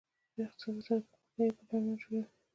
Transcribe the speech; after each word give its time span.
د 0.35 0.37
اقتصاد 0.45 0.73
وزارت 0.77 1.05
پرمختیايي 1.09 1.51
پلانونه 1.57 1.95
جوړوي 2.01 2.21